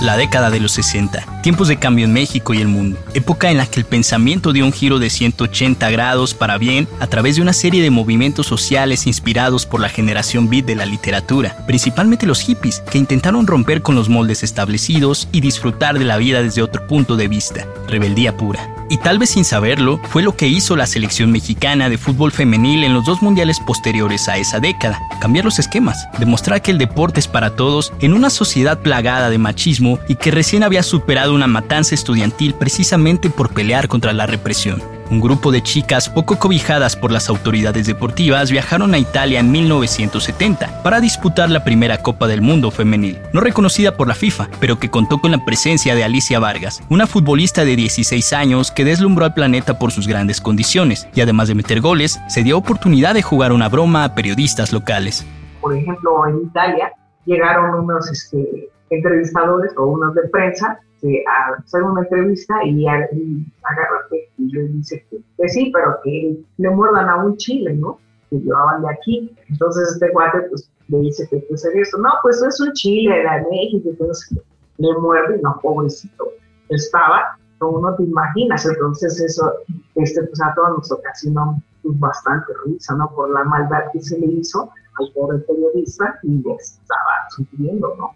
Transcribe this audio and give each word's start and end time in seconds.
La 0.00 0.16
década 0.16 0.50
de 0.50 0.60
los 0.60 0.72
60, 0.72 1.42
tiempos 1.42 1.66
de 1.66 1.76
cambio 1.76 2.04
en 2.04 2.12
México 2.12 2.54
y 2.54 2.58
el 2.58 2.68
mundo, 2.68 2.98
época 3.14 3.50
en 3.50 3.56
la 3.56 3.66
que 3.66 3.80
el 3.80 3.86
pensamiento 3.86 4.52
dio 4.52 4.64
un 4.64 4.72
giro 4.72 5.00
de 5.00 5.10
180 5.10 5.90
grados 5.90 6.34
para 6.34 6.56
bien 6.56 6.86
a 7.00 7.08
través 7.08 7.34
de 7.34 7.42
una 7.42 7.52
serie 7.52 7.82
de 7.82 7.90
movimientos 7.90 8.46
sociales 8.46 9.08
inspirados 9.08 9.66
por 9.66 9.80
la 9.80 9.88
generación 9.88 10.48
beat 10.48 10.66
de 10.66 10.76
la 10.76 10.86
literatura, 10.86 11.64
principalmente 11.66 12.26
los 12.26 12.40
hippies, 12.40 12.80
que 12.88 12.98
intentaron 12.98 13.48
romper 13.48 13.82
con 13.82 13.96
los 13.96 14.08
moldes 14.08 14.44
establecidos 14.44 15.28
y 15.32 15.40
disfrutar 15.40 15.98
de 15.98 16.04
la 16.04 16.16
vida 16.16 16.44
desde 16.44 16.62
otro 16.62 16.86
punto 16.86 17.16
de 17.16 17.26
vista, 17.26 17.66
rebeldía 17.88 18.36
pura. 18.36 18.77
Y 18.90 18.96
tal 18.98 19.18
vez 19.18 19.30
sin 19.30 19.44
saberlo, 19.44 20.00
fue 20.10 20.22
lo 20.22 20.34
que 20.34 20.48
hizo 20.48 20.74
la 20.74 20.86
selección 20.86 21.30
mexicana 21.30 21.88
de 21.90 21.98
fútbol 21.98 22.32
femenil 22.32 22.84
en 22.84 22.94
los 22.94 23.04
dos 23.04 23.20
mundiales 23.20 23.60
posteriores 23.60 24.28
a 24.28 24.38
esa 24.38 24.60
década, 24.60 24.98
cambiar 25.20 25.44
los 25.44 25.58
esquemas, 25.58 26.08
demostrar 26.18 26.62
que 26.62 26.70
el 26.70 26.78
deporte 26.78 27.20
es 27.20 27.28
para 27.28 27.54
todos 27.54 27.92
en 28.00 28.14
una 28.14 28.30
sociedad 28.30 28.80
plagada 28.80 29.28
de 29.28 29.38
machismo 29.38 29.98
y 30.08 30.14
que 30.14 30.30
recién 30.30 30.62
había 30.62 30.82
superado 30.82 31.34
una 31.34 31.46
matanza 31.46 31.94
estudiantil 31.94 32.54
precisamente 32.54 33.28
por 33.28 33.50
pelear 33.50 33.88
contra 33.88 34.12
la 34.12 34.26
represión. 34.26 34.97
Un 35.10 35.20
grupo 35.20 35.50
de 35.50 35.62
chicas 35.62 36.10
poco 36.10 36.38
cobijadas 36.38 36.94
por 36.94 37.10
las 37.10 37.30
autoridades 37.30 37.86
deportivas 37.86 38.50
viajaron 38.50 38.92
a 38.92 38.98
Italia 38.98 39.40
en 39.40 39.50
1970 39.50 40.82
para 40.82 41.00
disputar 41.00 41.48
la 41.48 41.64
primera 41.64 42.02
Copa 42.02 42.26
del 42.26 42.42
Mundo 42.42 42.70
femenil, 42.70 43.18
no 43.32 43.40
reconocida 43.40 43.96
por 43.96 44.06
la 44.06 44.14
FIFA, 44.14 44.50
pero 44.60 44.78
que 44.78 44.90
contó 44.90 45.18
con 45.18 45.30
la 45.30 45.44
presencia 45.46 45.94
de 45.94 46.04
Alicia 46.04 46.38
Vargas, 46.38 46.82
una 46.90 47.06
futbolista 47.06 47.64
de 47.64 47.74
16 47.76 48.34
años 48.34 48.70
que 48.70 48.84
deslumbró 48.84 49.24
al 49.24 49.32
planeta 49.32 49.78
por 49.78 49.92
sus 49.92 50.06
grandes 50.06 50.42
condiciones 50.42 51.08
y 51.14 51.22
además 51.22 51.48
de 51.48 51.54
meter 51.54 51.80
goles, 51.80 52.20
se 52.28 52.42
dio 52.42 52.58
oportunidad 52.58 53.14
de 53.14 53.22
jugar 53.22 53.52
una 53.52 53.70
broma 53.70 54.04
a 54.04 54.14
periodistas 54.14 54.74
locales. 54.74 55.26
Por 55.62 55.74
ejemplo, 55.74 56.26
en 56.26 56.42
Italia 56.42 56.92
llegaron 57.24 57.84
unos 57.84 58.10
este, 58.10 58.68
entrevistadores 58.90 59.72
o 59.78 59.86
unos 59.86 60.14
de 60.14 60.28
prensa 60.28 60.78
a 61.26 61.62
hacer 61.62 61.82
una 61.82 62.02
entrevista 62.02 62.54
y, 62.64 62.80
y 62.80 63.46
agárrate 63.62 64.07
y 64.48 64.52
le 64.52 64.68
dice 64.68 65.04
que, 65.10 65.48
sí, 65.48 65.70
pero 65.72 65.98
que 66.02 66.38
le 66.56 66.70
muerdan 66.70 67.08
a 67.08 67.24
un 67.24 67.36
chile, 67.36 67.74
¿no? 67.74 67.98
Que 68.30 68.36
llevaban 68.36 68.82
de 68.82 68.90
aquí. 68.90 69.36
Entonces 69.48 69.92
este 69.92 70.10
guate 70.10 70.42
pues 70.48 70.70
le 70.88 70.98
dice 71.00 71.28
que 71.28 71.38
pues 71.48 71.64
eso, 71.64 71.98
no, 71.98 72.10
pues 72.22 72.42
es 72.42 72.60
un 72.60 72.72
chile 72.72 73.14
de 73.14 73.46
México, 73.50 73.90
entonces 73.90 74.40
le 74.78 74.98
muerde 74.98 75.38
y 75.38 75.42
no, 75.42 75.58
pobrecito. 75.62 76.32
Estaba, 76.70 77.38
como 77.58 77.80
no 77.80 77.94
te 77.96 78.04
imaginas, 78.04 78.64
entonces 78.66 79.20
eso, 79.20 79.52
este, 79.96 80.22
pues 80.22 80.40
a 80.40 80.54
todos 80.54 80.78
nos 80.78 80.92
ocasionó 80.92 81.62
pues, 81.82 81.98
bastante 81.98 82.52
risa, 82.64 82.94
¿no? 82.94 83.10
Por 83.14 83.30
la 83.30 83.44
maldad 83.44 83.84
que 83.92 84.00
se 84.00 84.18
le 84.18 84.26
hizo 84.26 84.70
al 84.98 85.12
pobre 85.12 85.38
periodista 85.38 86.18
y 86.22 86.38
estaba 86.38 87.28
sufriendo, 87.30 87.94
¿no? 87.98 88.12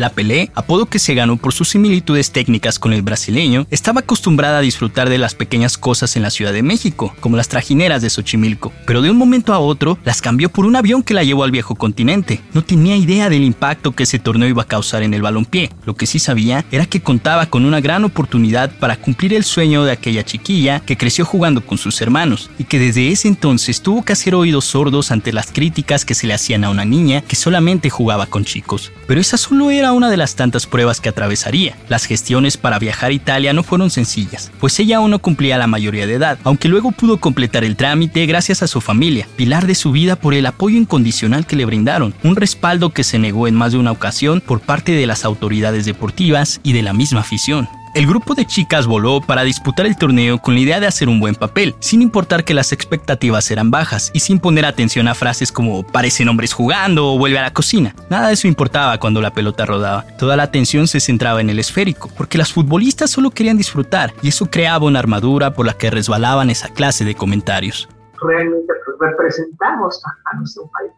La 0.00 0.08
Pelé, 0.08 0.50
apodo 0.54 0.86
que 0.86 0.98
se 0.98 1.12
ganó 1.12 1.36
por 1.36 1.52
sus 1.52 1.68
similitudes 1.68 2.30
técnicas 2.30 2.78
con 2.78 2.94
el 2.94 3.02
brasileño, 3.02 3.66
estaba 3.70 4.00
acostumbrada 4.00 4.56
a 4.56 4.62
disfrutar 4.62 5.10
de 5.10 5.18
las 5.18 5.34
pequeñas 5.34 5.76
cosas 5.76 6.16
en 6.16 6.22
la 6.22 6.30
Ciudad 6.30 6.54
de 6.54 6.62
México, 6.62 7.14
como 7.20 7.36
las 7.36 7.48
trajineras 7.48 8.00
de 8.00 8.08
Xochimilco, 8.08 8.72
pero 8.86 9.02
de 9.02 9.10
un 9.10 9.18
momento 9.18 9.52
a 9.52 9.58
otro 9.58 9.98
las 10.02 10.22
cambió 10.22 10.48
por 10.48 10.64
un 10.64 10.74
avión 10.74 11.02
que 11.02 11.12
la 11.12 11.22
llevó 11.22 11.44
al 11.44 11.50
viejo 11.50 11.74
continente. 11.74 12.40
No 12.54 12.64
tenía 12.64 12.96
idea 12.96 13.28
del 13.28 13.42
impacto 13.42 13.92
que 13.92 14.04
ese 14.04 14.18
torneo 14.18 14.48
iba 14.48 14.62
a 14.62 14.66
causar 14.66 15.02
en 15.02 15.12
el 15.12 15.20
balompié. 15.20 15.68
Lo 15.84 15.94
que 15.94 16.06
sí 16.06 16.18
sabía 16.18 16.64
era 16.70 16.86
que 16.86 17.02
contaba 17.02 17.44
con 17.44 17.66
una 17.66 17.82
gran 17.82 18.02
oportunidad 18.06 18.70
para 18.78 18.96
cumplir 18.96 19.34
el 19.34 19.44
sueño 19.44 19.84
de 19.84 19.92
aquella 19.92 20.24
chiquilla 20.24 20.80
que 20.80 20.96
creció 20.96 21.26
jugando 21.26 21.60
con 21.60 21.76
sus 21.76 22.00
hermanos 22.00 22.48
y 22.58 22.64
que 22.64 22.78
desde 22.78 23.10
ese 23.10 23.28
entonces 23.28 23.82
tuvo 23.82 24.02
que 24.02 24.14
hacer 24.14 24.34
oídos 24.34 24.64
sordos 24.64 25.10
ante 25.10 25.34
las 25.34 25.52
críticas 25.52 26.06
que 26.06 26.14
se 26.14 26.26
le 26.26 26.32
hacían 26.32 26.64
a 26.64 26.70
una 26.70 26.86
niña 26.86 27.20
que 27.20 27.36
solamente 27.36 27.90
jugaba 27.90 28.24
con 28.24 28.46
chicos. 28.46 28.92
Pero 29.06 29.20
esa 29.20 29.36
solo 29.36 29.70
era 29.70 29.89
una 29.92 30.10
de 30.10 30.16
las 30.16 30.34
tantas 30.36 30.66
pruebas 30.66 31.00
que 31.00 31.08
atravesaría. 31.08 31.76
Las 31.88 32.04
gestiones 32.04 32.56
para 32.56 32.78
viajar 32.78 33.10
a 33.10 33.14
Italia 33.14 33.52
no 33.52 33.62
fueron 33.62 33.90
sencillas, 33.90 34.50
pues 34.60 34.78
ella 34.80 34.98
aún 34.98 35.10
no 35.10 35.18
cumplía 35.18 35.58
la 35.58 35.66
mayoría 35.66 36.06
de 36.06 36.14
edad, 36.14 36.38
aunque 36.44 36.68
luego 36.68 36.92
pudo 36.92 37.18
completar 37.18 37.64
el 37.64 37.76
trámite 37.76 38.26
gracias 38.26 38.62
a 38.62 38.66
su 38.66 38.80
familia, 38.80 39.26
pilar 39.36 39.66
de 39.66 39.74
su 39.74 39.92
vida 39.92 40.16
por 40.16 40.34
el 40.34 40.46
apoyo 40.46 40.76
incondicional 40.76 41.46
que 41.46 41.56
le 41.56 41.64
brindaron, 41.64 42.14
un 42.22 42.36
respaldo 42.36 42.90
que 42.90 43.04
se 43.04 43.18
negó 43.18 43.48
en 43.48 43.54
más 43.54 43.72
de 43.72 43.78
una 43.78 43.92
ocasión 43.92 44.40
por 44.40 44.60
parte 44.60 44.92
de 44.92 45.06
las 45.06 45.24
autoridades 45.24 45.84
deportivas 45.84 46.60
y 46.62 46.72
de 46.72 46.82
la 46.82 46.92
misma 46.92 47.20
afición. 47.20 47.68
El 47.92 48.06
grupo 48.06 48.36
de 48.36 48.46
chicas 48.46 48.86
voló 48.86 49.20
para 49.20 49.42
disputar 49.42 49.84
el 49.84 49.96
torneo 49.96 50.38
con 50.38 50.54
la 50.54 50.60
idea 50.60 50.78
de 50.78 50.86
hacer 50.86 51.08
un 51.08 51.18
buen 51.18 51.34
papel, 51.34 51.74
sin 51.80 52.02
importar 52.02 52.44
que 52.44 52.54
las 52.54 52.70
expectativas 52.70 53.50
eran 53.50 53.72
bajas 53.72 54.12
y 54.14 54.20
sin 54.20 54.38
poner 54.38 54.64
atención 54.64 55.08
a 55.08 55.14
frases 55.14 55.50
como 55.50 55.82
parecen 55.82 56.28
hombres 56.28 56.52
jugando 56.52 57.12
o 57.12 57.18
vuelve 57.18 57.40
a 57.40 57.42
la 57.42 57.52
cocina. 57.52 57.92
Nada 58.08 58.28
de 58.28 58.34
eso 58.34 58.46
importaba 58.46 58.98
cuando 59.00 59.20
la 59.20 59.32
pelota 59.32 59.66
rodaba. 59.66 60.04
Toda 60.18 60.36
la 60.36 60.44
atención 60.44 60.86
se 60.86 61.00
centraba 61.00 61.40
en 61.40 61.50
el 61.50 61.58
esférico, 61.58 62.08
porque 62.16 62.38
las 62.38 62.52
futbolistas 62.52 63.10
solo 63.10 63.32
querían 63.32 63.56
disfrutar 63.56 64.14
y 64.22 64.28
eso 64.28 64.46
creaba 64.46 64.86
una 64.86 65.00
armadura 65.00 65.52
por 65.52 65.66
la 65.66 65.74
que 65.74 65.90
resbalaban 65.90 66.48
esa 66.48 66.68
clase 66.68 67.04
de 67.04 67.16
comentarios. 67.16 67.88
Realmente 68.22 68.72
pues, 68.86 69.10
representamos 69.10 70.00
a, 70.32 70.36
nuestro 70.36 70.70
país 70.70 70.92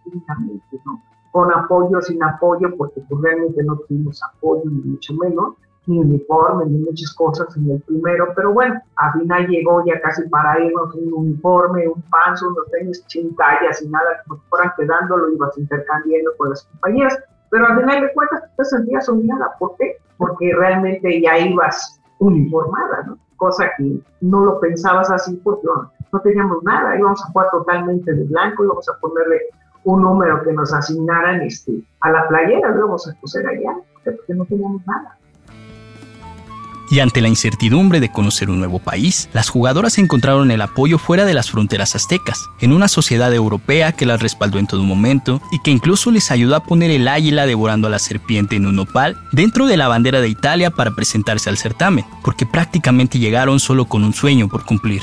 ¿no? 0.85 1.03
Con 1.31 1.51
apoyo, 1.55 2.03
sin 2.03 2.23
apoyo, 2.23 2.77
porque 2.77 3.01
pues, 3.09 3.23
realmente 3.23 3.65
no 3.65 3.79
tuvimos 3.89 4.21
apoyo, 4.23 4.65
ni 4.67 4.91
mucho 4.91 5.15
menos 5.15 5.55
ni 5.87 5.99
uniforme, 5.99 6.67
ni 6.67 6.79
muchas 6.79 7.13
cosas 7.15 7.57
en 7.57 7.71
el 7.71 7.81
primero, 7.83 8.33
pero 8.37 8.53
bueno, 8.53 8.81
al 8.97 9.13
final 9.13 9.49
llegó 9.49 9.85
ya 9.85 10.01
casi 10.01 10.29
para 10.29 10.61
irnos 10.61 10.95
un 10.95 11.13
uniforme, 11.13 11.89
un 11.89 12.03
panzo, 12.03 12.49
unos 12.49 12.71
tenis 12.71 13.05
sin 13.09 13.35
tallas 13.37 13.83
y 13.83 13.89
nada 13.89 14.23
que 14.25 14.37
fueran 14.49 14.73
quedando, 14.77 15.17
lo 15.17 15.33
ibas 15.33 15.59
intercambiando 15.59 16.31
con 16.39 16.51
las 16.51 16.63
compañías, 16.65 17.19
pero 17.51 17.67
al 17.67 17.81
final 17.81 18.01
de 18.01 18.13
cuentas 18.13 18.43
te 18.57 18.65
sentías 18.65 19.09
humillada, 19.09 19.53
¿por 19.59 19.77
qué? 19.77 19.97
Porque 20.19 20.53
realmente 20.57 21.21
ya 21.21 21.39
ibas 21.39 22.01
uniformada, 22.19 23.03
¿no? 23.07 23.19
Cosa 23.37 23.71
que 23.77 23.99
no 24.21 24.45
lo 24.45 24.61
pensabas 24.61 25.11
así 25.11 25.35
porque 25.43 25.67
no, 25.67 25.91
no 26.13 26.21
teníamos 26.21 26.63
nada, 26.63 26.97
íbamos 26.97 27.21
a 27.25 27.27
jugar 27.33 27.51
totalmente 27.51 28.15
de 28.15 28.25
blanco, 28.25 28.65
íbamos 28.65 28.89
a 28.89 28.97
ponerle 29.01 29.41
un 29.85 30.03
número 30.03 30.43
que 30.45 30.53
nos 30.53 30.73
asignaran 30.73 31.43
este, 31.43 31.83
a 32.01 32.11
la 32.11 32.29
playera, 32.29 32.71
lo 32.71 32.79
íbamos 32.79 33.09
a 33.09 33.21
coser 33.21 33.47
allá, 33.49 33.77
porque 34.05 34.35
no 34.35 34.45
teníamos 34.45 34.87
nada. 34.87 35.19
Y 36.93 37.01
ante 37.01 37.23
la 37.23 37.29
incertidumbre 37.29 38.01
de 38.01 38.13
conocer 38.13 38.51
un 38.51 38.59
nuevo 38.59 38.79
país, 38.79 39.31
las 39.33 39.49
jugadoras 39.49 39.97
encontraron 39.97 40.51
el 40.51 40.61
apoyo 40.61 40.99
fuera 40.99 41.25
de 41.25 41.33
las 41.33 41.51
fronteras 41.51 41.95
aztecas, 41.95 42.51
en 42.61 42.71
una 42.71 42.87
sociedad 42.87 43.33
europea 43.33 43.93
que 43.93 44.05
las 44.05 44.21
respaldó 44.21 44.59
en 44.59 44.67
todo 44.67 44.83
momento 44.83 45.41
y 45.53 45.59
que 45.61 45.71
incluso 45.71 46.11
les 46.11 46.31
ayudó 46.31 46.55
a 46.55 46.65
poner 46.65 46.91
el 46.91 47.09
águila 47.09 47.47
devorando 47.47 47.87
a 47.87 47.91
la 47.91 47.99
serpiente 47.99 48.57
en 48.57 48.67
un 48.67 48.77
nopal 48.77 49.17
dentro 49.33 49.65
de 49.65 49.79
la 49.79 49.89
bandera 49.89 50.21
de 50.21 50.29
Italia 50.29 50.71
para 50.71 50.91
presentarse 50.91 51.49
al 51.49 51.57
certamen, 51.57 52.05
porque 52.23 52.45
prácticamente 52.45 53.19
llegaron 53.19 53.59
solo 53.59 53.87
con 53.87 54.05
un 54.05 54.13
sueño 54.13 54.49
por 54.49 54.67
cumplir. 54.67 55.01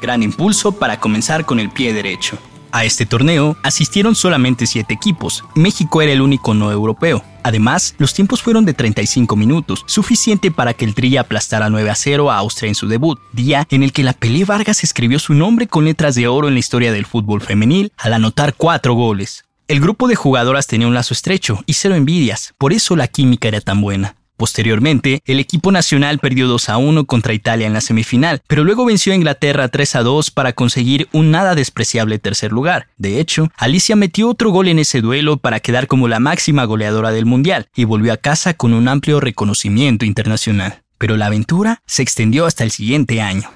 Gran 0.00 0.22
impulso 0.22 0.72
para 0.72 1.00
comenzar 1.00 1.44
con 1.44 1.60
el 1.60 1.68
pie 1.68 1.92
derecho. 1.92 2.38
A 2.76 2.84
este 2.84 3.06
torneo 3.06 3.56
asistieron 3.62 4.14
solamente 4.14 4.66
siete 4.66 4.92
equipos. 4.92 5.42
México 5.54 6.02
era 6.02 6.12
el 6.12 6.20
único 6.20 6.52
no 6.52 6.70
europeo. 6.70 7.24
Además, 7.42 7.94
los 7.96 8.12
tiempos 8.12 8.42
fueron 8.42 8.66
de 8.66 8.74
35 8.74 9.34
minutos, 9.34 9.82
suficiente 9.86 10.50
para 10.50 10.74
que 10.74 10.84
el 10.84 10.94
Tri 10.94 11.16
aplastara 11.16 11.70
9 11.70 11.88
a 11.88 11.94
0 11.94 12.30
a 12.30 12.36
Austria 12.36 12.68
en 12.68 12.74
su 12.74 12.86
debut, 12.86 13.18
día 13.32 13.66
en 13.70 13.82
el 13.82 13.94
que 13.94 14.02
la 14.02 14.12
Pelé 14.12 14.44
Vargas 14.44 14.84
escribió 14.84 15.18
su 15.18 15.32
nombre 15.32 15.68
con 15.68 15.86
letras 15.86 16.16
de 16.16 16.28
oro 16.28 16.48
en 16.48 16.52
la 16.52 16.60
historia 16.60 16.92
del 16.92 17.06
fútbol 17.06 17.40
femenil 17.40 17.92
al 17.96 18.12
anotar 18.12 18.52
cuatro 18.54 18.92
goles. 18.92 19.46
El 19.68 19.80
grupo 19.80 20.06
de 20.06 20.16
jugadoras 20.16 20.66
tenía 20.66 20.86
un 20.86 20.92
lazo 20.92 21.14
estrecho 21.14 21.64
y 21.64 21.72
cero 21.72 21.94
envidias, 21.94 22.52
por 22.58 22.74
eso 22.74 22.94
la 22.94 23.08
química 23.08 23.48
era 23.48 23.62
tan 23.62 23.80
buena. 23.80 24.16
Posteriormente, 24.36 25.22
el 25.24 25.40
equipo 25.40 25.72
nacional 25.72 26.18
perdió 26.18 26.46
2 26.46 26.68
a 26.68 26.76
1 26.76 27.06
contra 27.06 27.32
Italia 27.32 27.66
en 27.66 27.72
la 27.72 27.80
semifinal, 27.80 28.42
pero 28.46 28.64
luego 28.64 28.84
venció 28.84 29.12
a 29.12 29.16
Inglaterra 29.16 29.68
3 29.68 29.96
a 29.96 30.02
2 30.02 30.30
para 30.30 30.52
conseguir 30.52 31.08
un 31.12 31.30
nada 31.30 31.54
despreciable 31.54 32.18
tercer 32.18 32.52
lugar. 32.52 32.88
De 32.98 33.18
hecho, 33.20 33.50
Alicia 33.56 33.96
metió 33.96 34.28
otro 34.28 34.50
gol 34.50 34.68
en 34.68 34.78
ese 34.78 35.00
duelo 35.00 35.38
para 35.38 35.60
quedar 35.60 35.86
como 35.86 36.08
la 36.08 36.20
máxima 36.20 36.64
goleadora 36.64 37.12
del 37.12 37.26
Mundial 37.26 37.68
y 37.74 37.84
volvió 37.84 38.12
a 38.12 38.18
casa 38.18 38.54
con 38.54 38.74
un 38.74 38.88
amplio 38.88 39.20
reconocimiento 39.20 40.04
internacional. 40.04 40.82
Pero 40.98 41.16
la 41.16 41.26
aventura 41.26 41.82
se 41.86 42.02
extendió 42.02 42.46
hasta 42.46 42.64
el 42.64 42.70
siguiente 42.70 43.20
año. 43.20 43.50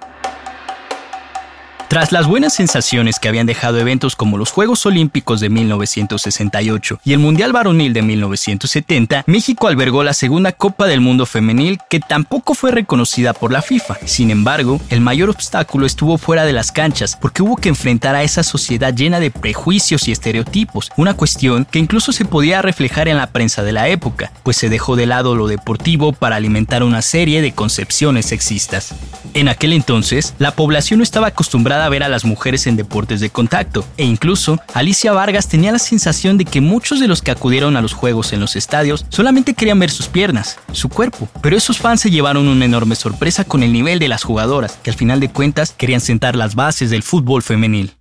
Tras 1.90 2.12
las 2.12 2.28
buenas 2.28 2.52
sensaciones 2.52 3.18
que 3.18 3.26
habían 3.26 3.48
dejado 3.48 3.80
eventos 3.80 4.14
como 4.14 4.38
los 4.38 4.52
Juegos 4.52 4.86
Olímpicos 4.86 5.40
de 5.40 5.48
1968 5.48 7.00
y 7.04 7.14
el 7.14 7.18
Mundial 7.18 7.52
Varonil 7.52 7.92
de 7.92 8.02
1970, 8.02 9.24
México 9.26 9.66
albergó 9.66 10.04
la 10.04 10.14
segunda 10.14 10.52
Copa 10.52 10.86
del 10.86 11.00
Mundo 11.00 11.26
Femenil 11.26 11.80
que 11.90 11.98
tampoco 11.98 12.54
fue 12.54 12.70
reconocida 12.70 13.32
por 13.32 13.50
la 13.50 13.60
FIFA. 13.60 13.96
Sin 14.04 14.30
embargo, 14.30 14.80
el 14.88 15.00
mayor 15.00 15.30
obstáculo 15.30 15.84
estuvo 15.84 16.16
fuera 16.16 16.44
de 16.44 16.52
las 16.52 16.70
canchas 16.70 17.18
porque 17.20 17.42
hubo 17.42 17.56
que 17.56 17.70
enfrentar 17.70 18.14
a 18.14 18.22
esa 18.22 18.44
sociedad 18.44 18.94
llena 18.94 19.18
de 19.18 19.32
prejuicios 19.32 20.06
y 20.06 20.12
estereotipos, 20.12 20.92
una 20.96 21.14
cuestión 21.14 21.64
que 21.64 21.80
incluso 21.80 22.12
se 22.12 22.24
podía 22.24 22.62
reflejar 22.62 23.08
en 23.08 23.16
la 23.16 23.32
prensa 23.32 23.64
de 23.64 23.72
la 23.72 23.88
época, 23.88 24.30
pues 24.44 24.56
se 24.56 24.68
dejó 24.68 24.94
de 24.94 25.06
lado 25.06 25.34
lo 25.34 25.48
deportivo 25.48 26.12
para 26.12 26.36
alimentar 26.36 26.84
una 26.84 27.02
serie 27.02 27.42
de 27.42 27.50
concepciones 27.50 28.26
sexistas. 28.26 28.94
En 29.34 29.48
aquel 29.48 29.72
entonces, 29.72 30.34
la 30.38 30.52
población 30.52 30.98
no 30.98 31.02
estaba 31.02 31.26
acostumbrada 31.26 31.79
a 31.84 31.88
ver 31.88 32.02
a 32.02 32.08
las 32.08 32.24
mujeres 32.24 32.66
en 32.66 32.76
deportes 32.76 33.20
de 33.20 33.30
contacto, 33.30 33.84
e 33.96 34.04
incluso 34.04 34.58
Alicia 34.74 35.12
Vargas 35.12 35.48
tenía 35.48 35.72
la 35.72 35.78
sensación 35.78 36.38
de 36.38 36.44
que 36.44 36.60
muchos 36.60 37.00
de 37.00 37.08
los 37.08 37.22
que 37.22 37.30
acudieron 37.30 37.76
a 37.76 37.82
los 37.82 37.94
juegos 37.94 38.32
en 38.32 38.40
los 38.40 38.56
estadios 38.56 39.06
solamente 39.08 39.54
querían 39.54 39.78
ver 39.78 39.90
sus 39.90 40.08
piernas, 40.08 40.58
su 40.72 40.88
cuerpo, 40.88 41.28
pero 41.42 41.56
esos 41.56 41.78
fans 41.78 42.00
se 42.00 42.10
llevaron 42.10 42.48
una 42.48 42.64
enorme 42.64 42.94
sorpresa 42.94 43.44
con 43.44 43.62
el 43.62 43.72
nivel 43.72 43.98
de 43.98 44.08
las 44.08 44.24
jugadoras, 44.24 44.76
que 44.82 44.90
al 44.90 44.96
final 44.96 45.20
de 45.20 45.32
cuentas 45.32 45.72
querían 45.72 46.00
sentar 46.00 46.36
las 46.36 46.54
bases 46.54 46.90
del 46.90 47.02
fútbol 47.02 47.42
femenil. 47.42 47.96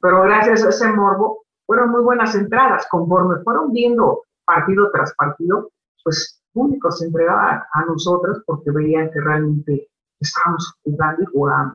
Pero 0.00 0.22
gracias 0.22 0.64
a 0.64 0.68
ese 0.68 0.88
morbo 0.92 1.44
fueron 1.66 1.90
muy 1.90 2.02
buenas 2.02 2.34
entradas, 2.34 2.86
conforme 2.90 3.42
fueron 3.42 3.72
viendo 3.72 4.22
partido 4.44 4.90
tras 4.92 5.12
partido, 5.14 5.70
pues 6.04 6.40
público 6.56 6.90
se 6.90 7.06
entregaba 7.06 7.66
a 7.72 7.84
nosotras 7.84 8.38
porque 8.46 8.70
veían 8.70 9.10
que 9.12 9.20
realmente 9.20 9.88
estábamos 10.18 10.74
jugando 10.82 11.22
y 11.22 11.26
jugando. 11.26 11.74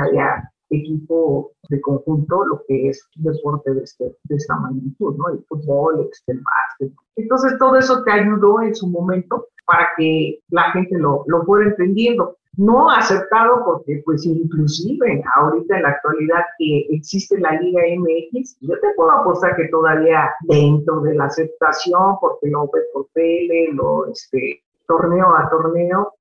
Había 0.00 0.50
equipo 0.70 1.52
de 1.68 1.80
conjunto, 1.80 2.44
lo 2.44 2.62
que 2.66 2.88
es 2.88 3.08
deporte 3.16 3.72
de, 3.72 3.82
este, 3.84 4.04
de 4.24 4.36
esta 4.36 4.56
magnitud, 4.56 5.16
¿no? 5.16 5.28
El 5.28 5.44
fútbol, 5.48 6.10
el 6.26 6.40
básquet. 6.40 6.92
Entonces 7.16 7.56
todo 7.58 7.76
eso 7.76 8.02
te 8.02 8.12
ayudó 8.12 8.60
en 8.62 8.74
su 8.74 8.88
momento 8.88 9.46
para 9.64 9.88
que 9.96 10.40
la 10.50 10.70
gente 10.72 10.98
lo, 10.98 11.24
lo 11.26 11.44
fuera 11.44 11.70
entendiendo 11.70 12.36
no 12.56 12.90
aceptado 12.90 13.62
porque 13.64 14.02
pues 14.04 14.24
inclusive 14.24 15.22
ahorita 15.36 15.76
en 15.76 15.82
la 15.82 15.90
actualidad 15.90 16.42
que 16.58 16.86
existe 16.90 17.38
la 17.38 17.52
Liga 17.52 17.82
MX, 17.98 18.58
yo 18.60 18.74
te 18.80 18.88
puedo 18.96 19.10
apostar 19.10 19.56
que 19.56 19.68
todavía 19.68 20.30
dentro 20.42 21.00
de 21.00 21.14
la 21.14 21.24
aceptación, 21.26 22.16
porque 22.20 22.48
lo 22.48 22.62
ve 22.72 22.80
por 22.92 23.06
tele, 23.12 23.72
lo 23.72 24.06
este, 24.06 24.62
torneo 24.86 25.34
a 25.36 25.50
torneo, 25.50 26.14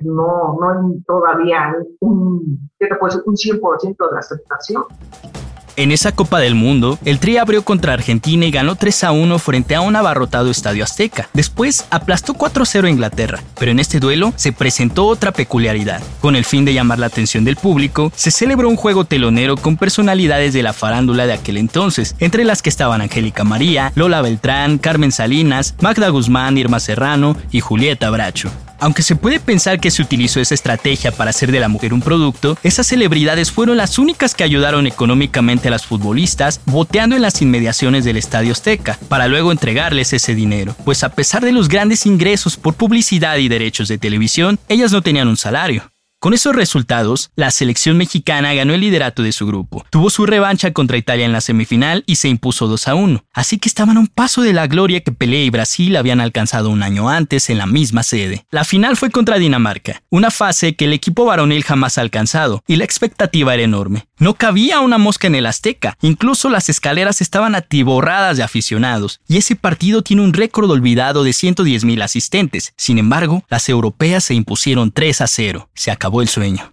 no, 0.00 0.56
no 0.60 0.70
hay 0.70 1.02
todavía 1.02 1.74
un, 2.00 2.70
¿qué 2.78 2.86
te 2.86 2.94
puedo 2.96 3.14
decir? 3.14 3.22
un 3.26 3.60
100% 3.60 4.10
de 4.12 4.18
aceptación. 4.18 4.84
En 5.78 5.92
esa 5.92 6.10
Copa 6.10 6.40
del 6.40 6.56
Mundo, 6.56 6.98
el 7.04 7.20
Tri 7.20 7.36
abrió 7.36 7.62
contra 7.62 7.92
Argentina 7.92 8.44
y 8.44 8.50
ganó 8.50 8.74
3 8.74 9.04
a 9.04 9.12
1 9.12 9.38
frente 9.38 9.76
a 9.76 9.80
un 9.80 9.94
abarrotado 9.94 10.50
Estadio 10.50 10.82
Azteca. 10.82 11.28
Después 11.34 11.86
aplastó 11.90 12.34
4 12.34 12.64
a 12.64 12.66
0 12.66 12.88
a 12.88 12.90
Inglaterra, 12.90 13.38
pero 13.60 13.70
en 13.70 13.78
este 13.78 14.00
duelo 14.00 14.32
se 14.34 14.50
presentó 14.50 15.06
otra 15.06 15.30
peculiaridad. 15.30 16.02
Con 16.20 16.34
el 16.34 16.44
fin 16.44 16.64
de 16.64 16.74
llamar 16.74 16.98
la 16.98 17.06
atención 17.06 17.44
del 17.44 17.54
público, 17.54 18.10
se 18.16 18.32
celebró 18.32 18.68
un 18.68 18.74
juego 18.74 19.04
telonero 19.04 19.56
con 19.56 19.76
personalidades 19.76 20.52
de 20.52 20.64
la 20.64 20.72
farándula 20.72 21.28
de 21.28 21.34
aquel 21.34 21.56
entonces, 21.56 22.16
entre 22.18 22.42
las 22.42 22.60
que 22.60 22.70
estaban 22.70 23.00
Angélica 23.00 23.44
María, 23.44 23.92
Lola 23.94 24.20
Beltrán, 24.20 24.78
Carmen 24.78 25.12
Salinas, 25.12 25.76
Magda 25.80 26.08
Guzmán, 26.08 26.58
Irma 26.58 26.80
Serrano 26.80 27.36
y 27.52 27.60
Julieta 27.60 28.10
Bracho. 28.10 28.50
Aunque 28.80 29.02
se 29.02 29.16
puede 29.16 29.40
pensar 29.40 29.80
que 29.80 29.90
se 29.90 30.02
utilizó 30.02 30.40
esa 30.40 30.54
estrategia 30.54 31.10
para 31.10 31.30
hacer 31.30 31.50
de 31.50 31.60
la 31.60 31.68
mujer 31.68 31.92
un 31.92 32.00
producto, 32.00 32.56
esas 32.62 32.86
celebridades 32.86 33.50
fueron 33.50 33.76
las 33.76 33.98
únicas 33.98 34.34
que 34.34 34.44
ayudaron 34.44 34.86
económicamente 34.86 35.68
a 35.68 35.72
las 35.72 35.84
futbolistas 35.84 36.60
boteando 36.64 37.16
en 37.16 37.22
las 37.22 37.42
inmediaciones 37.42 38.04
del 38.04 38.16
Estadio 38.16 38.52
Azteca, 38.52 38.98
para 39.08 39.26
luego 39.26 39.50
entregarles 39.50 40.12
ese 40.12 40.34
dinero, 40.34 40.76
pues 40.84 41.02
a 41.02 41.08
pesar 41.08 41.44
de 41.44 41.52
los 41.52 41.68
grandes 41.68 42.06
ingresos 42.06 42.56
por 42.56 42.74
publicidad 42.74 43.38
y 43.38 43.48
derechos 43.48 43.88
de 43.88 43.98
televisión, 43.98 44.58
ellas 44.68 44.92
no 44.92 45.02
tenían 45.02 45.28
un 45.28 45.36
salario. 45.36 45.90
Con 46.20 46.34
esos 46.34 46.56
resultados, 46.56 47.30
la 47.36 47.52
selección 47.52 47.96
mexicana 47.96 48.52
ganó 48.52 48.74
el 48.74 48.80
liderato 48.80 49.22
de 49.22 49.30
su 49.30 49.46
grupo, 49.46 49.86
tuvo 49.88 50.10
su 50.10 50.26
revancha 50.26 50.72
contra 50.72 50.96
Italia 50.96 51.24
en 51.24 51.32
la 51.32 51.40
semifinal 51.40 52.02
y 52.06 52.16
se 52.16 52.28
impuso 52.28 52.66
2 52.66 52.88
a 52.88 52.96
1, 52.96 53.24
así 53.32 53.58
que 53.58 53.68
estaban 53.68 53.96
a 53.96 54.00
un 54.00 54.08
paso 54.08 54.42
de 54.42 54.52
la 54.52 54.66
gloria 54.66 54.98
que 54.98 55.12
Pelé 55.12 55.44
y 55.44 55.50
Brasil 55.50 55.94
habían 55.94 56.20
alcanzado 56.20 56.70
un 56.70 56.82
año 56.82 57.08
antes 57.08 57.50
en 57.50 57.58
la 57.58 57.66
misma 57.66 58.02
sede. 58.02 58.44
La 58.50 58.64
final 58.64 58.96
fue 58.96 59.12
contra 59.12 59.38
Dinamarca, 59.38 60.02
una 60.10 60.32
fase 60.32 60.74
que 60.74 60.86
el 60.86 60.92
equipo 60.92 61.24
varonil 61.24 61.62
jamás 61.62 61.98
ha 61.98 62.00
alcanzado, 62.00 62.64
y 62.66 62.74
la 62.74 62.84
expectativa 62.84 63.54
era 63.54 63.62
enorme. 63.62 64.08
No 64.18 64.34
cabía 64.34 64.80
una 64.80 64.98
mosca 64.98 65.28
en 65.28 65.36
el 65.36 65.46
Azteca, 65.46 65.96
incluso 66.00 66.50
las 66.50 66.68
escaleras 66.68 67.20
estaban 67.20 67.54
atiborradas 67.54 68.36
de 68.36 68.42
aficionados, 68.42 69.20
y 69.28 69.36
ese 69.36 69.54
partido 69.54 70.02
tiene 70.02 70.22
un 70.22 70.32
récord 70.32 70.68
olvidado 70.68 71.22
de 71.22 71.30
110.000 71.30 72.02
asistentes. 72.02 72.72
Sin 72.76 72.98
embargo, 72.98 73.44
las 73.48 73.68
europeas 73.68 74.24
se 74.24 74.34
impusieron 74.34 74.90
3 74.90 75.20
a 75.20 75.28
0. 75.28 75.70
Se 75.74 75.92
acabó 75.92 76.07
el 76.22 76.28
sueño. 76.28 76.72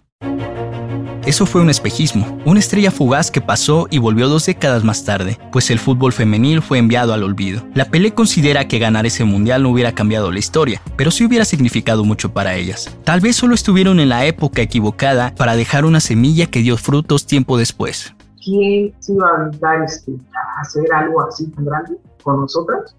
Eso 1.26 1.44
fue 1.44 1.60
un 1.60 1.70
espejismo, 1.70 2.38
una 2.44 2.60
estrella 2.60 2.92
fugaz 2.92 3.32
que 3.32 3.40
pasó 3.40 3.88
y 3.90 3.98
volvió 3.98 4.28
dos 4.28 4.46
décadas 4.46 4.84
más 4.84 5.04
tarde, 5.04 5.40
pues 5.50 5.70
el 5.72 5.80
fútbol 5.80 6.12
femenil 6.12 6.62
fue 6.62 6.78
enviado 6.78 7.12
al 7.12 7.24
olvido. 7.24 7.62
La 7.74 7.86
Pelé 7.86 8.14
considera 8.14 8.68
que 8.68 8.78
ganar 8.78 9.06
ese 9.06 9.24
mundial 9.24 9.64
no 9.64 9.70
hubiera 9.70 9.90
cambiado 9.90 10.30
la 10.30 10.38
historia, 10.38 10.80
pero 10.96 11.10
sí 11.10 11.24
hubiera 11.24 11.44
significado 11.44 12.04
mucho 12.04 12.32
para 12.32 12.54
ellas. 12.54 12.96
Tal 13.02 13.20
vez 13.20 13.34
solo 13.34 13.56
estuvieron 13.56 13.98
en 13.98 14.08
la 14.08 14.24
época 14.24 14.62
equivocada 14.62 15.34
para 15.36 15.56
dejar 15.56 15.84
una 15.84 15.98
semilla 15.98 16.46
que 16.46 16.60
dio 16.60 16.76
frutos 16.76 17.26
tiempo 17.26 17.58
después. 17.58 18.14
¿Quién 18.44 18.94
se 19.00 19.12
iba 19.12 19.26
a 19.26 19.84
este, 19.84 20.12
a 20.12 20.60
hacer 20.60 20.84
algo 20.94 21.26
así 21.26 21.48
tan 21.48 21.64
grande 21.64 21.96
con 22.22 22.40
nosotras? 22.40 22.94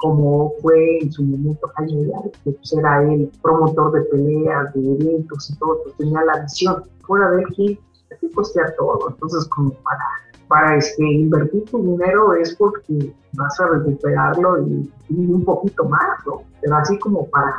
Como 0.00 0.54
fue 0.62 0.98
en 0.98 1.12
su 1.12 1.22
momento 1.22 1.68
Jaime 1.76 2.10
que 2.42 2.52
pues 2.52 2.72
era 2.72 3.02
el 3.02 3.30
promotor 3.42 3.92
de 3.92 4.00
peleas, 4.02 4.72
de 4.72 4.94
eventos 4.94 5.50
y 5.50 5.58
todo, 5.58 5.82
pues 5.84 5.96
tenía 5.96 6.24
la 6.24 6.40
visión. 6.40 6.84
Fuera 7.02 7.30
de 7.32 7.44
aquí, 7.44 7.78
aquí 8.10 8.30
costear 8.30 8.74
todo. 8.78 9.10
Entonces, 9.10 9.46
como 9.48 9.72
para, 9.74 10.04
para 10.48 10.76
este, 10.76 11.04
invertir 11.04 11.64
tu 11.66 11.82
dinero 11.82 12.32
es 12.34 12.54
porque 12.56 13.14
vas 13.34 13.60
a 13.60 13.66
recuperarlo 13.66 14.66
y, 14.66 14.90
un 15.10 15.44
poquito 15.44 15.84
más, 15.84 16.26
¿no? 16.26 16.42
Pero 16.62 16.76
así 16.76 16.98
como 16.98 17.26
para 17.26 17.54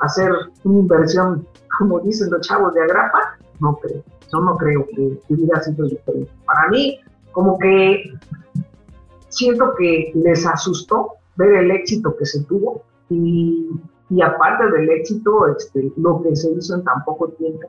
hacer 0.00 0.30
una 0.64 0.80
inversión, 0.80 1.46
como 1.78 2.00
dicen 2.00 2.30
los 2.30 2.46
chavos 2.46 2.74
de 2.74 2.82
agrapa, 2.82 3.38
no 3.60 3.76
creo. 3.76 4.02
Yo 4.30 4.40
no 4.40 4.58
creo 4.58 4.86
que 4.94 5.18
hubiera 5.30 5.62
sido 5.62 5.86
diferente. 5.86 6.30
Para 6.44 6.68
mí, 6.68 7.00
como 7.32 7.58
que 7.58 8.12
siento 9.30 9.74
que 9.78 10.12
les 10.14 10.44
asustó 10.44 11.17
ver 11.38 11.54
el 11.54 11.70
éxito 11.70 12.14
que 12.16 12.26
se 12.26 12.42
tuvo 12.44 12.82
y, 13.08 13.70
y 14.10 14.22
aparte 14.22 14.70
del 14.70 14.90
éxito, 14.90 15.48
este, 15.48 15.90
lo 15.96 16.20
que 16.22 16.36
se 16.36 16.50
hizo 16.50 16.74
en 16.74 16.84
tan 16.84 17.04
poco 17.04 17.28
tiempo, 17.28 17.66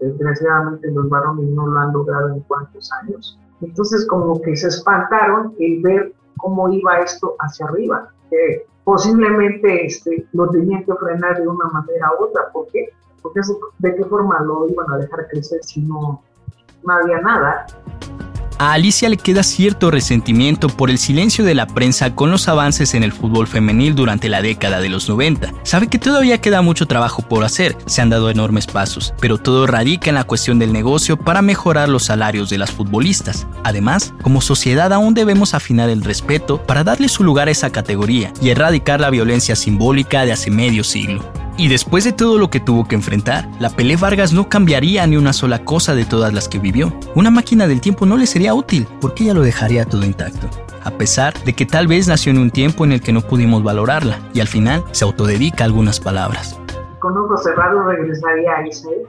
desgraciadamente 0.00 0.90
los 0.92 1.08
varones 1.08 1.50
no 1.50 1.66
lo 1.66 1.78
han 1.78 1.92
logrado 1.92 2.28
en 2.34 2.40
cuantos 2.40 2.90
años. 3.02 3.38
Entonces 3.60 4.06
como 4.06 4.40
que 4.40 4.56
se 4.56 4.68
espantaron 4.68 5.54
el 5.58 5.82
ver 5.82 6.14
cómo 6.36 6.72
iba 6.72 7.00
esto 7.00 7.34
hacia 7.40 7.66
arriba. 7.66 8.10
que 8.30 8.66
posiblemente 8.84 9.86
este, 9.86 10.26
lo 10.32 10.48
tenían 10.48 10.84
que 10.84 10.94
frenar 10.94 11.40
de 11.40 11.46
una 11.46 11.66
manera 11.66 12.10
u 12.18 12.24
otra. 12.24 12.50
¿Por 12.52 12.68
qué? 12.68 12.88
Porque 13.20 13.40
eso, 13.40 13.58
de 13.80 13.94
qué 13.94 14.04
forma 14.04 14.40
lo 14.40 14.66
iban 14.68 14.90
a 14.90 14.98
dejar 14.98 15.28
crecer 15.28 15.62
si 15.62 15.82
no, 15.82 16.22
no 16.84 16.92
había 16.94 17.20
nada. 17.20 17.66
A 18.60 18.72
Alicia 18.72 19.08
le 19.08 19.16
queda 19.16 19.44
cierto 19.44 19.92
resentimiento 19.92 20.66
por 20.68 20.90
el 20.90 20.98
silencio 20.98 21.44
de 21.44 21.54
la 21.54 21.68
prensa 21.68 22.16
con 22.16 22.32
los 22.32 22.48
avances 22.48 22.92
en 22.94 23.04
el 23.04 23.12
fútbol 23.12 23.46
femenil 23.46 23.94
durante 23.94 24.28
la 24.28 24.42
década 24.42 24.80
de 24.80 24.88
los 24.88 25.08
90. 25.08 25.52
Sabe 25.62 25.86
que 25.86 26.00
todavía 26.00 26.40
queda 26.40 26.60
mucho 26.60 26.86
trabajo 26.86 27.22
por 27.22 27.44
hacer, 27.44 27.76
se 27.86 28.02
han 28.02 28.10
dado 28.10 28.30
enormes 28.30 28.66
pasos, 28.66 29.14
pero 29.20 29.38
todo 29.38 29.68
radica 29.68 30.10
en 30.10 30.16
la 30.16 30.24
cuestión 30.24 30.58
del 30.58 30.72
negocio 30.72 31.16
para 31.16 31.40
mejorar 31.40 31.88
los 31.88 32.06
salarios 32.06 32.50
de 32.50 32.58
las 32.58 32.72
futbolistas. 32.72 33.46
Además, 33.62 34.12
como 34.22 34.40
sociedad 34.40 34.92
aún 34.92 35.14
debemos 35.14 35.54
afinar 35.54 35.88
el 35.88 36.02
respeto 36.02 36.60
para 36.60 36.82
darle 36.82 37.08
su 37.08 37.22
lugar 37.22 37.46
a 37.46 37.52
esa 37.52 37.70
categoría 37.70 38.32
y 38.42 38.48
erradicar 38.48 39.00
la 39.00 39.10
violencia 39.10 39.54
simbólica 39.54 40.24
de 40.24 40.32
hace 40.32 40.50
medio 40.50 40.82
siglo. 40.82 41.22
Y 41.60 41.66
después 41.66 42.04
de 42.04 42.12
todo 42.12 42.38
lo 42.38 42.50
que 42.50 42.60
tuvo 42.60 42.86
que 42.86 42.94
enfrentar, 42.94 43.48
la 43.58 43.70
Pelé 43.70 43.96
Vargas 43.96 44.32
no 44.32 44.48
cambiaría 44.48 45.04
ni 45.08 45.16
una 45.16 45.32
sola 45.32 45.64
cosa 45.64 45.96
de 45.96 46.04
todas 46.04 46.32
las 46.32 46.48
que 46.48 46.60
vivió. 46.60 46.92
Una 47.16 47.32
máquina 47.32 47.66
del 47.66 47.80
tiempo 47.80 48.06
no 48.06 48.16
le 48.16 48.28
sería 48.28 48.54
útil, 48.54 48.86
porque 49.00 49.24
ella 49.24 49.34
lo 49.34 49.40
dejaría 49.40 49.84
todo 49.84 50.04
intacto. 50.04 50.46
A 50.84 50.92
pesar 50.92 51.34
de 51.42 51.54
que 51.54 51.66
tal 51.66 51.88
vez 51.88 52.06
nació 52.06 52.30
en 52.30 52.38
un 52.38 52.52
tiempo 52.52 52.84
en 52.84 52.92
el 52.92 53.00
que 53.00 53.12
no 53.12 53.22
pudimos 53.22 53.64
valorarla, 53.64 54.20
y 54.34 54.38
al 54.38 54.46
final 54.46 54.84
se 54.92 55.04
autodedica 55.04 55.64
algunas 55.64 55.98
palabras. 55.98 56.56
Con 57.00 57.18
ojos 57.18 57.42
cerrados 57.42 57.86
regresaría 57.86 58.52
a 58.54 58.68
Israel. 58.68 59.02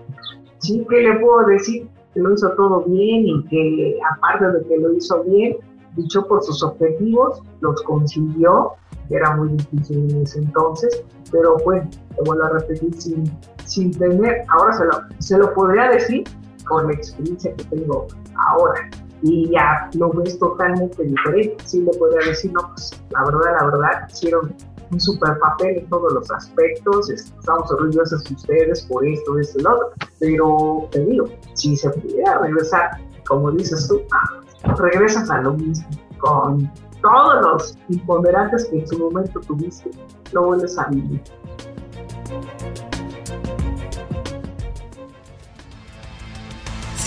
Sí 0.57 0.83
que 0.89 1.01
le 1.01 1.19
puedo 1.19 1.45
decir 1.45 1.87
que 2.15 2.19
lo 2.19 2.33
hizo 2.33 2.49
todo 2.53 2.83
bien 2.87 3.27
y 3.27 3.43
que 3.43 3.95
aparte 4.15 4.45
de 4.45 4.67
que 4.67 4.77
lo 4.77 4.95
hizo 4.95 5.23
bien, 5.23 5.55
luchó 5.95 6.25
por 6.25 6.43
sus 6.43 6.63
objetivos, 6.63 7.43
los 7.61 7.79
consiguió, 7.83 8.73
era 9.09 9.35
muy 9.35 9.49
difícil 9.49 10.09
en 10.11 10.23
ese 10.23 10.39
entonces, 10.39 11.03
pero 11.31 11.57
te 11.57 12.21
vuelvo 12.25 12.43
a 12.43 12.49
repetir, 12.49 12.93
sin, 13.01 13.23
sin 13.65 13.91
tener, 13.91 14.43
ahora 14.49 14.73
se 14.73 14.85
lo, 14.85 14.91
se 15.19 15.37
lo 15.37 15.53
podría 15.53 15.89
decir 15.89 16.23
con 16.67 16.87
la 16.87 16.93
experiencia 16.93 17.53
que 17.55 17.63
tengo 17.65 18.07
ahora 18.47 18.89
y 19.21 19.49
ya 19.51 19.89
lo 19.95 20.11
ves 20.11 20.37
totalmente 20.39 21.03
diferente. 21.03 21.57
Sí 21.65 21.81
le 21.81 21.91
podría 21.97 22.27
decir, 22.27 22.51
no, 22.53 22.61
pues 22.69 22.91
la 23.09 23.25
verdad, 23.25 23.57
la 23.59 23.65
verdad, 23.65 24.07
hicieron 24.09 24.55
un 24.91 24.99
super 24.99 25.37
papel 25.39 25.79
en 25.79 25.89
todos 25.89 26.13
los 26.13 26.31
aspectos, 26.31 27.09
estamos 27.09 27.71
orgullosos 27.71 28.23
de 28.23 28.33
ustedes 28.33 28.83
por 28.85 29.05
esto, 29.05 29.37
esto 29.37 29.59
y 29.59 29.61
lo 29.61 29.73
otro, 29.73 29.93
pero 30.19 30.89
te 30.91 31.05
digo, 31.05 31.25
si 31.53 31.75
se 31.75 31.89
pudiera 31.91 32.39
regresar, 32.39 32.91
como 33.27 33.51
dices 33.51 33.87
tú, 33.87 34.01
ah, 34.11 34.75
regresas 34.77 35.29
a 35.29 35.41
lo 35.41 35.53
mismo, 35.53 35.87
con 36.17 36.71
todos 37.01 37.41
los 37.41 37.77
imponderantes 37.89 38.65
que 38.65 38.79
en 38.79 38.87
su 38.87 38.99
momento 38.99 39.39
tuviste, 39.41 39.91
lo 40.31 40.47
vuelves 40.47 40.77
a 40.77 40.87
vivir. 40.87 41.21